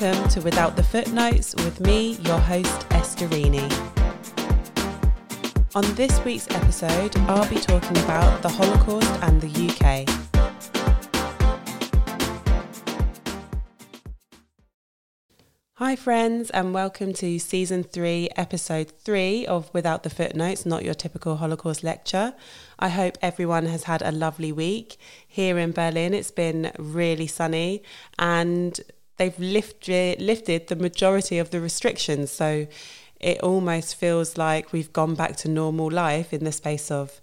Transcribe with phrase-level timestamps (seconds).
[0.00, 3.68] Welcome to Without the Footnotes with me, your host, Esther Rini.
[5.74, 10.08] On this week's episode, I'll be talking about the Holocaust and the UK.
[15.74, 20.94] Hi, friends, and welcome to season three, episode three of Without the Footnotes, not your
[20.94, 22.34] typical Holocaust lecture.
[22.78, 24.96] I hope everyone has had a lovely week.
[25.26, 27.82] Here in Berlin, it's been really sunny
[28.16, 28.80] and
[29.18, 32.30] they've lifted, lifted the majority of the restrictions.
[32.30, 32.66] So
[33.20, 37.20] it almost feels like we've gone back to normal life in the space of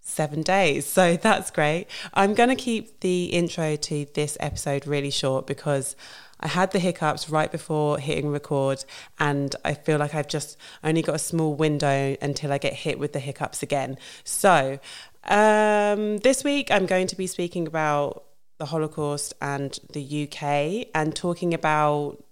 [0.00, 0.86] seven days.
[0.86, 1.86] So that's great.
[2.14, 5.96] I'm going to keep the intro to this episode really short because
[6.40, 8.84] I had the hiccups right before hitting record,
[9.18, 12.98] and I feel like I've just only got a small window until I get hit
[12.98, 13.98] with the hiccups again.
[14.22, 14.78] So,
[15.24, 18.27] um, this week I'm going to be speaking about
[18.58, 22.22] the Holocaust and the UK and talking about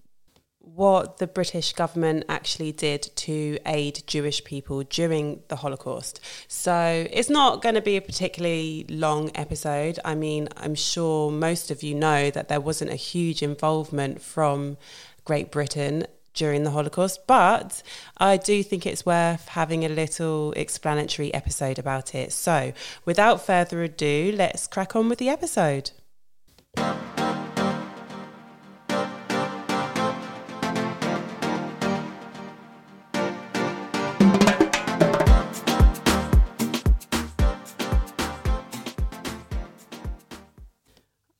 [0.74, 6.20] what the British government actually did to aid Jewish people during the Holocaust.
[6.48, 10.00] So it's not going to be a particularly long episode.
[10.04, 14.76] I mean, I'm sure most of you know that there wasn't a huge involvement from
[15.24, 17.82] Great Britain during the Holocaust, but
[18.18, 22.32] I do think it's worth having a little explanatory episode about it.
[22.32, 22.72] So
[23.04, 25.92] without further ado, let's crack on with the episode.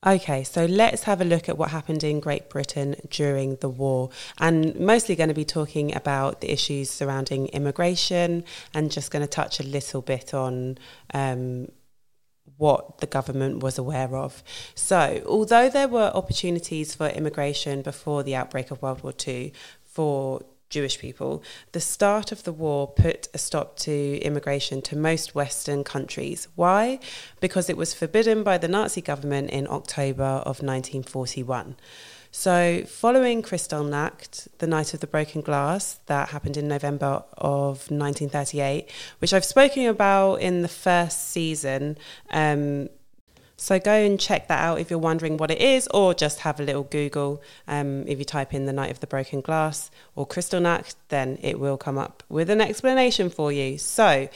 [0.07, 4.11] Okay, so let's have a look at what happened in Great Britain during the war,
[4.39, 9.29] and mostly going to be talking about the issues surrounding immigration and just going to
[9.29, 10.79] touch a little bit on
[11.13, 11.73] um,
[12.59, 14.43] what the government was aware of.
[14.75, 19.53] So, although there were opportunities for immigration before the outbreak of World War II
[19.85, 21.43] for Jewish people,
[21.73, 26.49] the start of the war put a stop to immigration to most Western countries.
[26.57, 26.99] Why?
[27.41, 31.77] Because it was forbidden by the Nazi government in October of 1941.
[32.39, 38.91] So, following Kristallnacht, the night of the broken glass that happened in November of 1938,
[39.21, 41.97] which I've spoken about in the first season,
[42.29, 42.91] um,
[43.57, 46.61] so go and check that out if you're wondering what it is, or just have
[46.61, 47.43] a little Google.
[47.67, 51.59] Um, if you type in the Night of the Broken Glass or Kristallnacht, then it
[51.59, 53.79] will come up with an explanation for you.
[53.79, 54.29] So,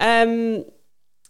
[0.00, 0.64] um,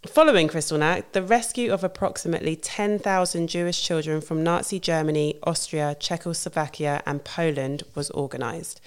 [0.08, 7.24] following Kristallnacht, the rescue of approximately 10,000 Jewish children from Nazi Germany, Austria, Czechoslovakia, and
[7.24, 8.80] Poland was organised.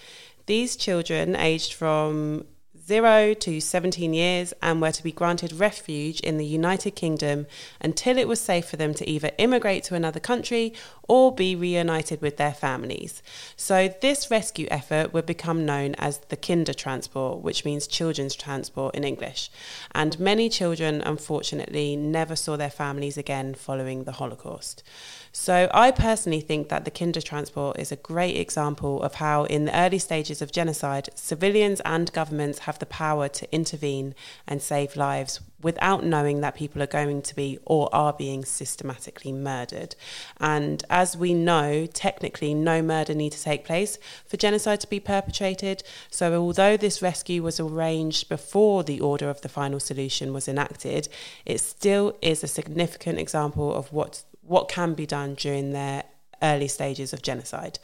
[0.45, 2.45] These children, aged from
[2.87, 7.47] 0 to 17 years and were to be granted refuge in the United Kingdom
[7.81, 10.71] until it was safe for them to either immigrate to another country
[11.07, 13.23] or be reunited with their families.
[13.55, 19.03] So, this rescue effort would become known as the Kindertransport, which means children's transport in
[19.03, 19.49] English.
[19.93, 24.83] And many children, unfortunately, never saw their families again following the Holocaust.
[25.31, 29.77] So I personally think that the Kindertransport is a great example of how, in the
[29.77, 34.15] early stages of genocide, civilians and governments have the power to intervene
[34.47, 39.31] and save lives without knowing that people are going to be or are being systematically
[39.31, 39.95] murdered.
[40.39, 43.97] And as we know, technically, no murder need to take place
[44.27, 45.83] for genocide to be perpetrated.
[46.11, 51.07] So, although this rescue was arranged before the order of the final solution was enacted,
[51.45, 56.03] it still is a significant example of what what can be done during their
[56.41, 57.79] early stages of genocide.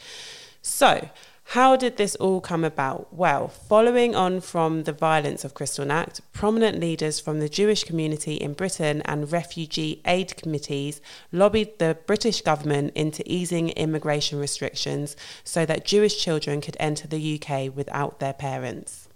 [0.61, 1.09] So,
[1.51, 3.13] how did this all come about?
[3.13, 8.53] Well, following on from the violence of Kristallnacht, prominent leaders from the Jewish community in
[8.53, 11.01] Britain and refugee aid committees
[11.33, 17.37] lobbied the British government into easing immigration restrictions so that Jewish children could enter the
[17.37, 19.09] UK without their parents.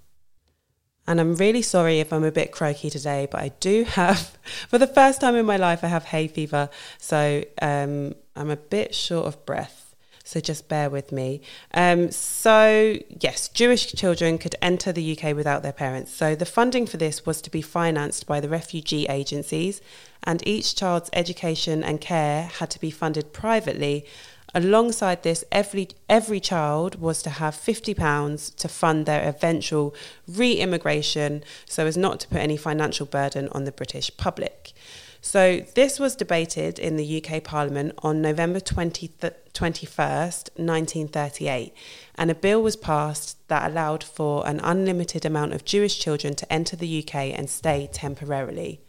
[1.08, 4.38] And I'm really sorry if I'm a bit croaky today, but I do have,
[4.68, 6.68] for the first time in my life, I have hay fever.
[6.98, 9.85] So um, I'm a bit short of breath.
[10.26, 11.40] So just bear with me.
[11.74, 16.12] Um, so, yes, Jewish children could enter the UK without their parents.
[16.12, 19.82] So the funding for this was to be financed by the refugee agencies,
[20.24, 24.06] and each child's education and care had to be funded privately
[24.56, 29.94] Alongside this, every every child was to have fifty pounds to fund their eventual
[30.30, 34.72] re-immigration, so as not to put any financial burden on the British public.
[35.20, 39.12] So this was debated in the UK Parliament on November 20
[39.56, 41.74] 21st, 1938,
[42.16, 46.54] and a bill was passed that allowed for an unlimited amount of Jewish children to
[46.54, 48.82] enter the UK and stay temporarily.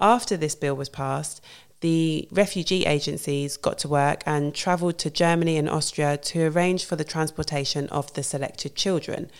[0.00, 1.40] After this bill was passed,
[1.80, 6.96] the refugee agencies got to work and travelled to Germany and Austria to arrange for
[6.96, 9.30] the transportation of the selected children.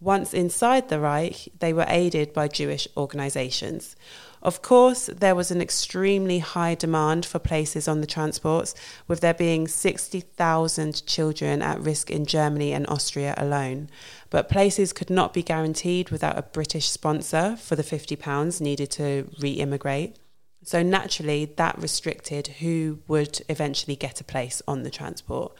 [0.00, 3.94] Once inside the Reich, they were aided by Jewish organisations.
[4.42, 8.74] Of course, there was an extremely high demand for places on the transports,
[9.06, 13.88] with there being 60,000 children at risk in Germany and Austria alone.
[14.30, 19.28] But places could not be guaranteed without a British sponsor for the £50 needed to
[19.40, 20.16] re immigrate.
[20.64, 25.56] So naturally, that restricted who would eventually get a place on the transport.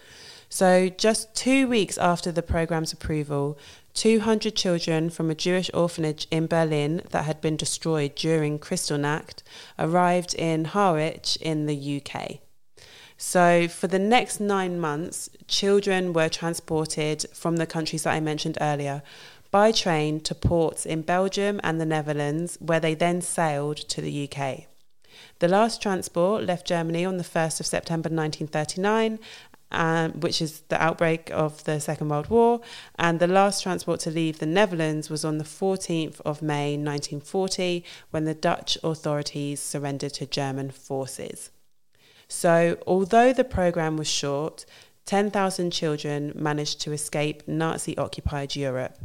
[0.49, 3.59] So, just two weeks after the programme's approval,
[3.95, 9.43] 200 children from a Jewish orphanage in Berlin that had been destroyed during Kristallnacht
[9.79, 12.39] arrived in Harwich in the UK.
[13.17, 18.59] So, for the next nine months, children were transported from the countries that I mentioned
[18.61, 19.03] earlier
[19.51, 24.29] by train to ports in Belgium and the Netherlands, where they then sailed to the
[24.29, 24.65] UK.
[25.39, 29.19] The last transport left Germany on the 1st of September 1939
[29.73, 32.61] um, which is the outbreak of the Second World War.
[32.97, 37.85] And the last transport to leave the Netherlands was on the 14th of May 1940
[38.11, 41.51] when the Dutch authorities surrendered to German forces.
[42.29, 44.65] So, although the programme was short,
[45.07, 48.97] 10,000 children managed to escape Nazi occupied Europe.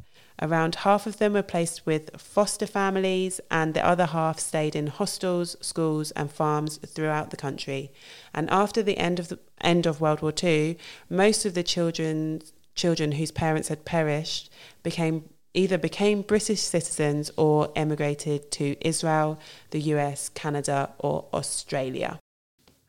[0.42, 4.88] Around half of them were placed with foster families, and the other half stayed in
[4.88, 7.92] hostels, schools, and farms throughout the country.
[8.34, 10.78] And after the end of the end of World War II,
[11.10, 12.42] most of the children
[12.76, 14.52] children whose parents had perished
[14.84, 15.24] became
[15.56, 19.40] either became British citizens or emigrated to Israel,
[19.72, 22.20] the US, Canada, or Australia.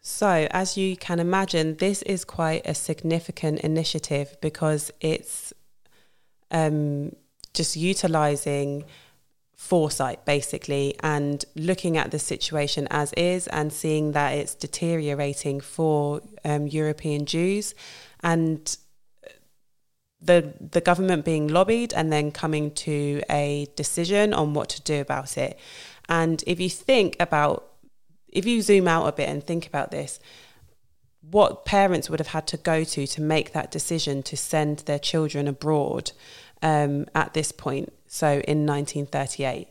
[0.03, 5.53] So, as you can imagine, this is quite a significant initiative because it's
[6.51, 7.13] um,
[7.55, 8.85] just utilizing
[9.57, 16.21] foresight basically and looking at the situation as is and seeing that it's deteriorating for
[16.45, 17.75] um, European Jews
[18.21, 18.79] and
[20.21, 25.01] the the government being lobbied and then coming to a decision on what to do
[25.01, 25.59] about it.
[26.09, 27.73] And if you think about
[28.29, 30.21] if you zoom out a bit and think about this,
[31.21, 34.99] what parents would have had to go to to make that decision to send their
[34.99, 36.13] children abroad
[36.63, 39.69] um, at this point, so in 1938.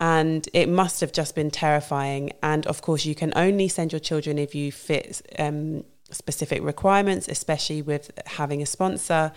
[0.00, 2.32] And it must have just been terrifying.
[2.42, 7.26] And of course, you can only send your children if you fit um, specific requirements,
[7.26, 9.32] especially with having a sponsor.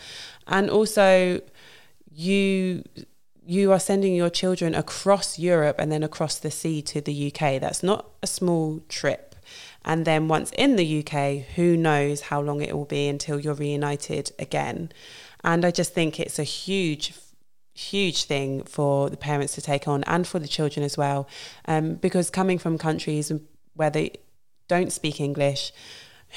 [0.48, 1.42] And also,
[2.14, 2.84] you
[3.44, 7.60] you are sending your children across Europe and then across the sea to the UK.
[7.60, 9.36] That's not a small trip.
[9.84, 13.56] And then once in the UK, who knows how long it will be until you're
[13.56, 14.92] reunited again.
[15.44, 17.14] And I just think it's a huge,
[17.74, 21.28] huge thing for the parents to take on and for the children as well.
[21.66, 23.32] Um, because coming from countries
[23.76, 24.14] where they
[24.68, 25.72] don't speak English,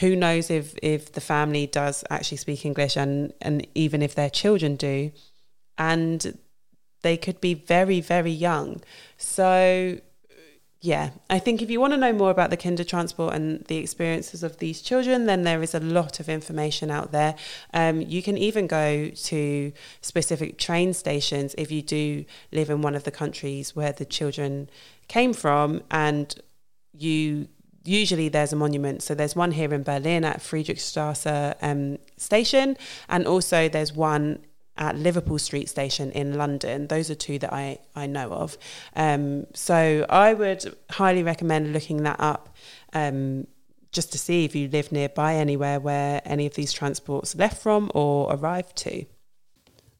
[0.01, 4.31] who knows if, if the family does actually speak English and, and even if their
[4.31, 5.13] children do.
[5.79, 6.39] And
[7.03, 8.81] they could be very, very young.
[9.19, 9.99] So
[10.85, 14.43] yeah, I think if you want to know more about the Kindertransport and the experiences
[14.43, 17.37] of these children, then there is a lot of information out there.
[17.73, 19.73] Um, you can even go to
[20.03, 24.69] specific train stations if you do live in one of the countries where the children
[25.09, 26.39] came from, and
[26.93, 27.49] you
[27.87, 29.03] usually there's a monument.
[29.03, 32.77] So there's one here in Berlin at Friedrichstrasse um, station,
[33.09, 34.45] and also there's one
[34.77, 36.89] at Liverpool Street Station in London.
[36.89, 38.59] Those are two that I, I know of.
[38.97, 42.55] Um, so I would highly recommend looking that up
[42.93, 43.47] um,
[43.93, 47.91] just to see if you live nearby anywhere where any of these transports left from
[47.95, 49.07] or arrived to.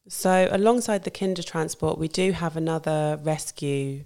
[0.07, 4.03] So, alongside the kinder transport, we do have another rescue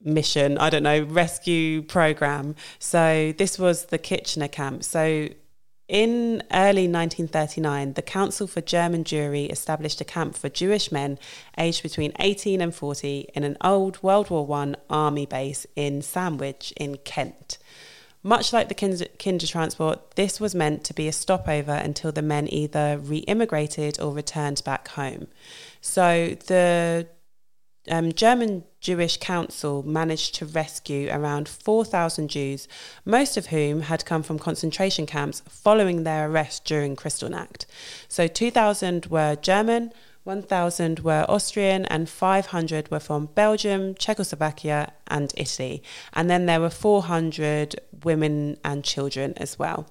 [0.00, 2.54] mission, I don't know, rescue program.
[2.78, 4.84] So, this was the Kitchener camp.
[4.84, 5.28] So,
[5.88, 11.18] in early 1939, the Council for German Jewry established a camp for Jewish men
[11.56, 16.74] aged between 18 and 40 in an old World War I army base in Sandwich
[16.76, 17.56] in Kent.
[18.22, 22.52] Much like the kinder, Kindertransport, this was meant to be a stopover until the men
[22.52, 25.28] either re immigrated or returned back home.
[25.80, 27.06] So the
[27.90, 32.68] um, German Jewish Council managed to rescue around 4,000 Jews,
[33.04, 37.66] most of whom had come from concentration camps following their arrest during Kristallnacht.
[38.08, 39.92] So 2,000 were German,
[40.24, 45.82] 1,000 were Austrian, and 500 were from Belgium, Czechoslovakia, and Italy.
[46.12, 49.86] And then there were 400 women and children as well.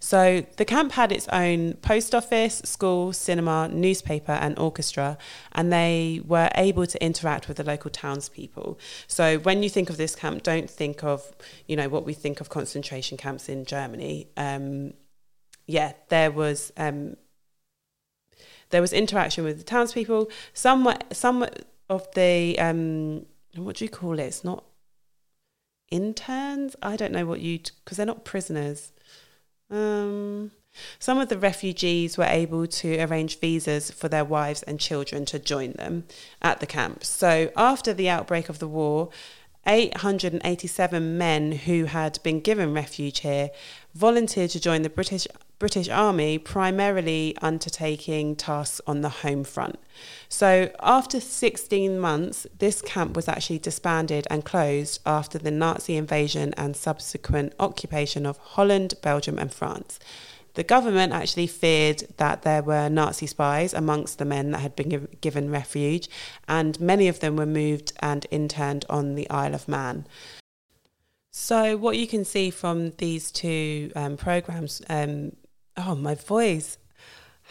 [0.00, 5.18] So the camp had its own post office, school, cinema, newspaper, and orchestra,
[5.52, 8.78] and they were able to interact with the local townspeople.
[9.06, 11.32] So when you think of this camp, don't think of
[11.66, 14.28] you know what we think of concentration camps in Germany.
[14.36, 14.94] Um,
[15.66, 17.16] yeah, there was um,
[18.70, 20.30] there was interaction with the townspeople.
[20.52, 21.46] Some some
[21.88, 24.24] of the um, what do you call it?
[24.24, 24.64] It's not
[25.90, 26.76] interns.
[26.82, 28.92] I don't know what you because they're not prisoners.
[29.70, 30.50] Um,
[30.98, 35.38] some of the refugees were able to arrange visas for their wives and children to
[35.38, 36.04] join them
[36.40, 37.08] at the camps.
[37.08, 39.10] So after the outbreak of the war,
[39.66, 43.50] 887 men who had been given refuge here
[43.94, 45.26] volunteered to join the British
[45.58, 49.76] British Army, primarily undertaking tasks on the home front.
[50.28, 56.54] So, after 16 months, this camp was actually disbanded and closed after the Nazi invasion
[56.56, 59.98] and subsequent occupation of Holland, Belgium, and France.
[60.54, 65.08] The government actually feared that there were Nazi spies amongst the men that had been
[65.20, 66.08] given refuge,
[66.46, 70.06] and many of them were moved and interned on the Isle of Man.
[71.32, 75.32] So, what you can see from these two um, programs, um,
[75.78, 76.78] oh, my voice.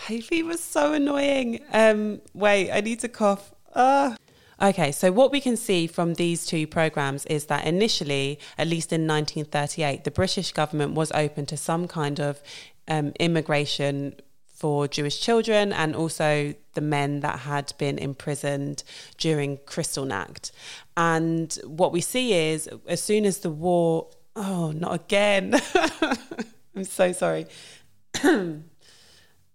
[0.05, 1.59] Hay was so annoying.
[1.73, 3.53] Um, wait, I need to cough.
[3.75, 4.15] Ah.
[4.61, 8.91] Okay, so what we can see from these two programs is that initially, at least
[8.91, 12.41] in 1938, the British government was open to some kind of
[12.87, 14.15] um, immigration
[14.47, 18.83] for Jewish children and also the men that had been imprisoned
[19.19, 20.51] during Kristallnacht.
[20.95, 25.61] And what we see is as soon as the war, oh, not again.
[26.75, 27.45] I'm so sorry.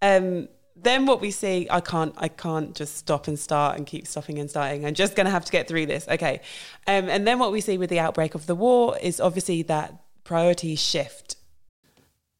[0.02, 4.06] um, then what we see, I can't, I can't just stop and start and keep
[4.06, 4.84] stopping and starting.
[4.84, 6.08] I'm just going to have to get through this.
[6.08, 6.40] Okay.
[6.86, 10.02] Um, and then what we see with the outbreak of the war is obviously that
[10.24, 11.36] priorities shift.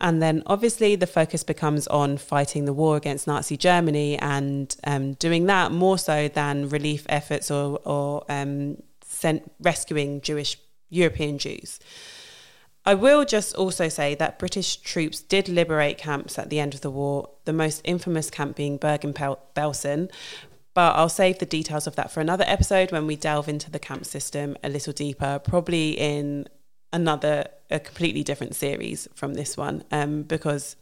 [0.01, 5.13] And then obviously the focus becomes on fighting the war against Nazi Germany and um,
[5.15, 8.83] doing that more so than relief efforts or, or um,
[9.61, 10.59] rescuing Jewish
[10.91, 11.79] European Jews.
[12.85, 16.81] I will just also say that British troops did liberate camps at the end of
[16.81, 20.11] the war, the most infamous camp being Bergen Belsen.
[20.75, 23.79] But I'll save the details of that for another episode when we delve into the
[23.79, 26.49] camp system a little deeper, probably in
[26.93, 30.77] another, a completely different series from this one, um, because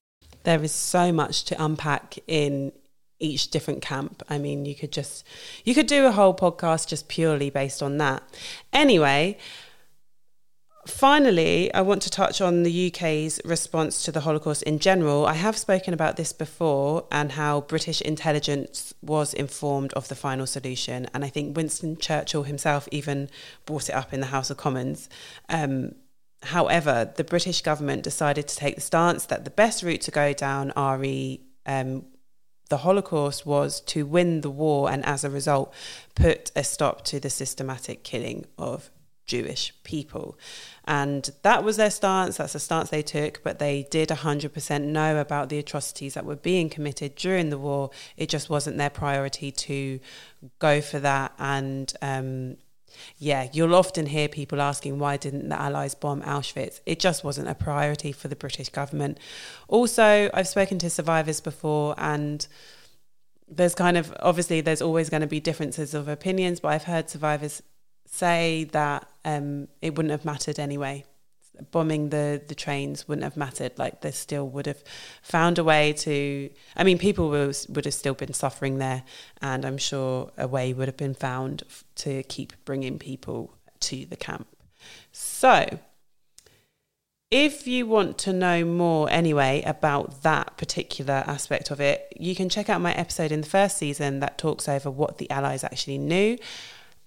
[0.45, 2.73] there is so much to unpack in
[3.19, 4.23] each different camp.
[4.29, 5.27] I mean, you could just,
[5.65, 8.23] you could do a whole podcast just purely based on that.
[8.73, 9.37] Anyway,
[10.91, 15.25] Finally, I want to touch on the UK's response to the Holocaust in general.
[15.25, 20.47] I have spoken about this before and how British intelligence was informed of the final
[20.47, 21.07] solution.
[21.15, 23.31] And I think Winston Churchill himself even
[23.65, 25.09] brought it up in the House of Commons.
[25.49, 25.95] Um,
[26.43, 30.33] however, the British government decided to take the stance that the best route to go
[30.33, 32.05] down RE um,
[32.69, 35.73] the Holocaust was to win the war and as a result
[36.15, 38.91] put a stop to the systematic killing of
[39.31, 40.37] Jewish people.
[40.87, 45.21] And that was their stance, that's the stance they took, but they did 100% know
[45.21, 47.91] about the atrocities that were being committed during the war.
[48.17, 50.01] It just wasn't their priority to
[50.59, 51.33] go for that.
[51.39, 52.57] And um,
[53.19, 56.81] yeah, you'll often hear people asking, why didn't the Allies bomb Auschwitz?
[56.85, 59.19] It just wasn't a priority for the British government.
[59.69, 62.49] Also, I've spoken to survivors before and
[63.49, 67.09] there's kind of obviously there's always going to be differences of opinions, but I've heard
[67.11, 67.63] survivors
[68.11, 71.05] say that um, it wouldn't have mattered anyway.
[71.73, 73.79] Bombing the, the trains wouldn't have mattered.
[73.79, 74.83] Like they still would have
[75.23, 76.51] found a way to.
[76.75, 79.05] I mean, people was, would have still been suffering there,
[79.43, 81.63] and I'm sure a way would have been found
[81.97, 84.49] to keep bringing people to the camp.
[85.13, 85.79] So,
[87.31, 92.49] if you want to know more anyway about that particular aspect of it, you can
[92.49, 95.99] check out my episode in the first season that talks over what the Allies actually
[95.99, 96.39] knew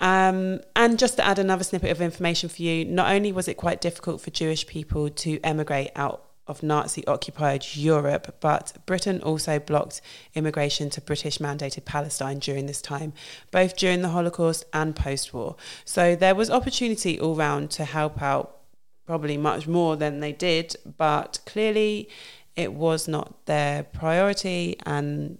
[0.03, 3.53] um, and just to add another snippet of information for you, not only was it
[3.53, 9.59] quite difficult for Jewish people to emigrate out of Nazi occupied Europe, but Britain also
[9.59, 10.01] blocked
[10.35, 13.13] immigration to British mandated Palestine during this time,
[13.49, 15.55] both during the Holocaust and post war.
[15.85, 18.57] So there was opportunity all round to help out,
[19.05, 22.09] probably much more than they did, but clearly
[22.57, 25.37] it was not their priority and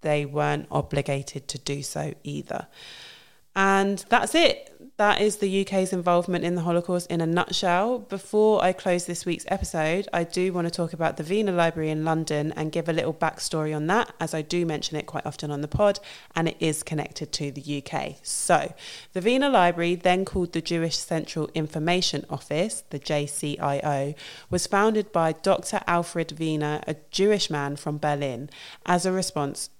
[0.00, 2.68] they weren't obligated to do so either.
[3.54, 4.68] And that's it.
[4.98, 7.98] That is the UK's involvement in the Holocaust in a nutshell.
[7.98, 11.90] Before I close this week's episode, I do want to talk about the Wiener Library
[11.90, 15.26] in London and give a little backstory on that, as I do mention it quite
[15.26, 15.98] often on the pod,
[16.36, 18.16] and it is connected to the UK.
[18.22, 18.74] So,
[19.12, 24.14] the Wiener Library, then called the Jewish Central Information Office, the JCIO,
[24.50, 25.80] was founded by Dr.
[25.86, 28.50] Alfred Wiener, a Jewish man from Berlin,
[28.86, 29.70] as a response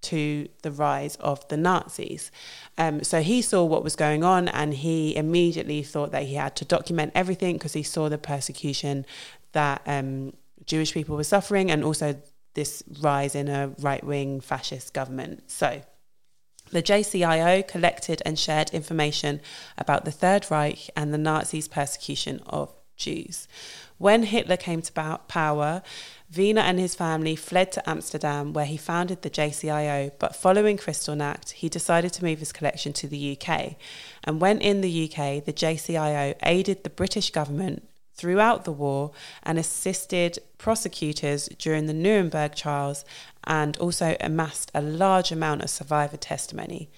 [0.00, 2.30] to the rise of the Nazis.
[2.76, 6.56] Um, so he saw what was going on and he immediately thought that he had
[6.56, 9.06] to document everything because he saw the persecution
[9.52, 10.32] that um,
[10.66, 12.20] Jewish people were suffering and also
[12.54, 15.50] this rise in a right wing fascist government.
[15.50, 15.82] So
[16.70, 19.40] the JCIO collected and shared information
[19.76, 23.48] about the Third Reich and the Nazis' persecution of Jews.
[23.96, 25.82] When Hitler came to power,
[26.36, 31.52] Wiener and his family fled to Amsterdam, where he founded the JCIO, but following Kristallnacht,
[31.52, 33.76] he decided to move his collection to the UK.
[34.24, 39.12] And when in the UK, the JCIO aided the British government throughout the war
[39.44, 43.04] and assisted prosecutors during the Nuremberg trials
[43.44, 46.90] and also amassed a large amount of survivor testimony.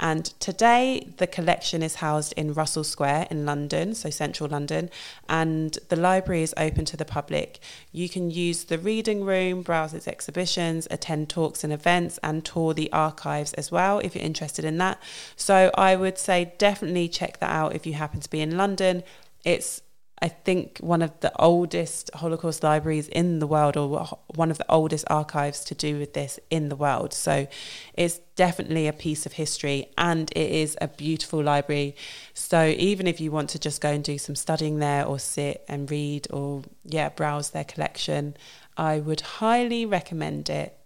[0.00, 4.90] And today, the collection is housed in Russell Square in London, so central London,
[5.28, 7.60] and the library is open to the public.
[7.92, 12.74] You can use the reading room, browse its exhibitions, attend talks and events, and tour
[12.74, 15.00] the archives as well if you're interested in that.
[15.36, 19.04] So I would say definitely check that out if you happen to be in London.
[19.44, 19.82] It's
[20.22, 24.70] I think one of the oldest Holocaust libraries in the world, or one of the
[24.70, 27.12] oldest archives to do with this in the world.
[27.12, 27.46] So
[27.94, 31.96] it's definitely a piece of history and it is a beautiful library.
[32.32, 35.64] So even if you want to just go and do some studying there or sit
[35.68, 38.36] and read or, yeah, browse their collection,
[38.76, 40.78] I would highly recommend it.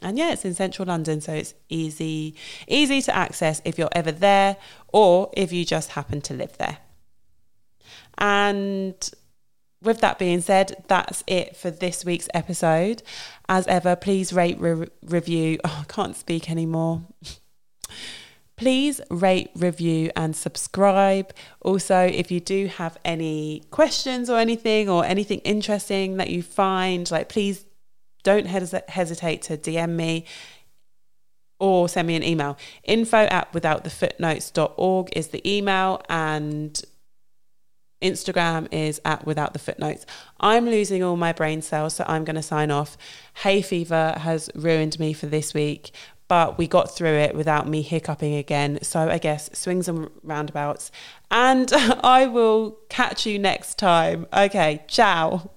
[0.00, 2.34] And yeah, it's in central London, so it's easy,
[2.66, 4.56] easy to access if you're ever there
[4.88, 6.78] or if you just happen to live there.
[8.18, 8.94] And
[9.82, 13.02] with that being said, that's it for this week's episode.
[13.48, 15.58] As ever, please rate, re- review.
[15.64, 17.02] Oh, I can't speak anymore.
[18.56, 21.32] please rate, review, and subscribe.
[21.60, 27.10] Also, if you do have any questions or anything, or anything interesting that you find,
[27.10, 27.64] like please
[28.22, 30.26] don't hes- hesitate to DM me
[31.58, 32.56] or send me an email.
[32.84, 36.82] Info at withoutthefootnotes.org is the email, and
[38.02, 40.04] Instagram is at without the footnotes.
[40.40, 42.96] I'm losing all my brain cells, so I'm going to sign off.
[43.36, 45.92] Hay fever has ruined me for this week,
[46.28, 48.78] but we got through it without me hiccuping again.
[48.82, 50.90] So I guess swings and roundabouts.
[51.30, 54.26] And I will catch you next time.
[54.32, 55.50] Okay, ciao.